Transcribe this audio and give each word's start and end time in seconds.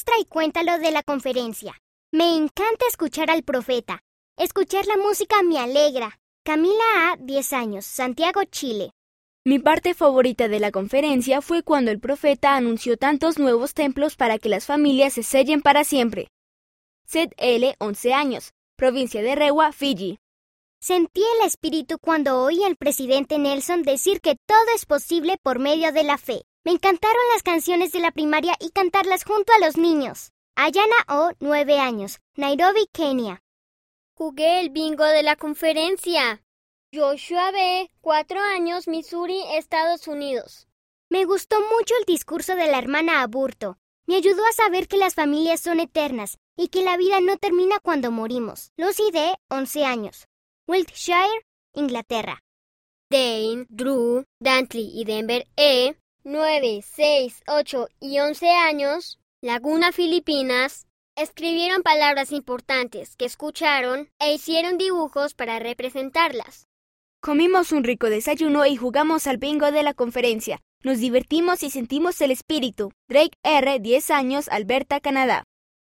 maestra 0.00 0.14
y 0.20 0.24
cuéntalo 0.24 0.78
de 0.78 0.90
la 0.92 1.02
conferencia. 1.02 1.74
Me 2.12 2.34
encanta 2.34 2.86
escuchar 2.88 3.30
al 3.30 3.42
profeta. 3.42 4.02
Escuchar 4.38 4.86
la 4.86 4.96
música 4.96 5.42
me 5.42 5.58
alegra. 5.58 6.18
Camila 6.42 7.12
A, 7.12 7.16
10 7.18 7.52
años, 7.52 7.84
Santiago, 7.84 8.42
Chile. 8.44 8.92
Mi 9.44 9.58
parte 9.58 9.94
favorita 9.94 10.48
de 10.48 10.58
la 10.58 10.70
conferencia 10.70 11.42
fue 11.42 11.62
cuando 11.62 11.90
el 11.90 12.00
profeta 12.00 12.56
anunció 12.56 12.96
tantos 12.96 13.38
nuevos 13.38 13.74
templos 13.74 14.16
para 14.16 14.38
que 14.38 14.48
las 14.48 14.64
familias 14.64 15.12
se 15.14 15.22
sellen 15.22 15.60
para 15.60 15.84
siempre. 15.84 16.28
Sed 17.06 17.30
L, 17.36 17.74
11 17.78 18.14
años, 18.14 18.52
provincia 18.76 19.22
de 19.22 19.34
Rewa, 19.34 19.72
Fiji. 19.72 20.18
Sentí 20.80 21.22
el 21.36 21.46
espíritu 21.46 21.98
cuando 21.98 22.42
oí 22.42 22.64
al 22.64 22.76
presidente 22.76 23.38
Nelson 23.38 23.82
decir 23.82 24.22
que 24.22 24.36
todo 24.46 24.66
es 24.74 24.86
posible 24.86 25.36
por 25.42 25.58
medio 25.58 25.92
de 25.92 26.04
la 26.04 26.16
fe. 26.16 26.42
Me 26.62 26.72
encantaron 26.72 27.22
las 27.32 27.42
canciones 27.42 27.92
de 27.92 28.00
la 28.00 28.10
primaria 28.10 28.54
y 28.60 28.70
cantarlas 28.70 29.24
junto 29.24 29.52
a 29.52 29.58
los 29.64 29.78
niños. 29.78 30.32
Ayana 30.56 30.94
O, 31.08 31.30
9 31.40 31.78
años, 31.78 32.20
Nairobi, 32.36 32.86
Kenia. 32.92 33.42
Jugué 34.14 34.60
el 34.60 34.68
bingo 34.68 35.04
de 35.04 35.22
la 35.22 35.36
conferencia. 35.36 36.42
Joshua 36.92 37.50
B., 37.50 37.90
4 38.02 38.40
años, 38.40 38.88
Missouri, 38.88 39.40
Estados 39.54 40.06
Unidos. 40.06 40.68
Me 41.08 41.24
gustó 41.24 41.60
mucho 41.60 41.94
el 41.98 42.04
discurso 42.04 42.54
de 42.56 42.66
la 42.66 42.78
hermana 42.78 43.22
Aburto. 43.22 43.78
Me 44.06 44.16
ayudó 44.16 44.44
a 44.44 44.52
saber 44.52 44.86
que 44.86 44.98
las 44.98 45.14
familias 45.14 45.60
son 45.60 45.80
eternas 45.80 46.36
y 46.56 46.68
que 46.68 46.82
la 46.82 46.98
vida 46.98 47.22
no 47.22 47.38
termina 47.38 47.78
cuando 47.80 48.10
morimos. 48.10 48.70
Lucy 48.76 49.10
D., 49.12 49.34
11 49.48 49.84
años, 49.86 50.26
Wiltshire, 50.68 51.46
Inglaterra. 51.72 52.42
Dane, 53.08 53.66
Drew, 53.70 54.24
Dantley 54.40 54.90
y 54.94 55.04
Denver 55.04 55.46
E., 55.56 55.96
9, 56.24 56.82
6, 56.84 57.42
8 57.46 57.88
y 58.00 58.18
11 58.18 58.50
años, 58.50 59.18
Laguna, 59.40 59.90
Filipinas, 59.90 60.86
escribieron 61.16 61.82
palabras 61.82 62.30
importantes 62.30 63.16
que 63.16 63.24
escucharon 63.24 64.10
e 64.18 64.34
hicieron 64.34 64.76
dibujos 64.76 65.34
para 65.34 65.58
representarlas. 65.58 66.66
Comimos 67.22 67.72
un 67.72 67.84
rico 67.84 68.08
desayuno 68.08 68.66
y 68.66 68.76
jugamos 68.76 69.26
al 69.26 69.38
bingo 69.38 69.72
de 69.72 69.82
la 69.82 69.94
conferencia. 69.94 70.60
Nos 70.82 70.98
divertimos 70.98 71.62
y 71.62 71.70
sentimos 71.70 72.20
el 72.20 72.30
espíritu. 72.30 72.92
Drake 73.08 73.36
R., 73.42 73.78
10 73.78 74.10
años, 74.10 74.48
Alberta, 74.48 75.00
Canadá. 75.00 75.44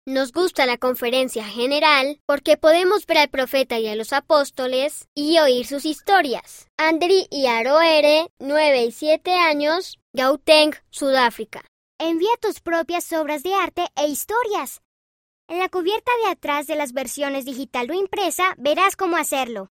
Nos 0.06 0.32
gusta 0.32 0.66
la 0.66 0.78
conferencia 0.78 1.44
general 1.44 2.18
porque 2.26 2.56
podemos 2.56 3.06
ver 3.06 3.18
al 3.18 3.28
profeta 3.28 3.78
y 3.78 3.86
a 3.86 3.94
los 3.94 4.12
apóstoles 4.12 5.06
y 5.14 5.38
oír 5.38 5.66
sus 5.66 5.84
historias. 5.84 6.66
Andri 6.76 7.28
y 7.30 7.46
Aro 7.46 7.80
R., 7.80 8.26
9 8.40 8.84
y 8.86 8.90
7 8.90 9.34
años, 9.34 9.99
Gauteng, 10.12 10.72
Sudáfrica. 10.90 11.64
Envía 12.00 12.30
tus 12.40 12.58
propias 12.58 13.12
obras 13.12 13.44
de 13.44 13.54
arte 13.54 13.86
e 13.94 14.08
historias. 14.08 14.80
En 15.48 15.60
la 15.60 15.68
cubierta 15.68 16.10
de 16.24 16.30
atrás 16.32 16.66
de 16.66 16.74
las 16.74 16.92
versiones 16.92 17.44
digital 17.44 17.88
o 17.88 17.94
impresa 17.94 18.54
verás 18.58 18.96
cómo 18.96 19.16
hacerlo. 19.16 19.68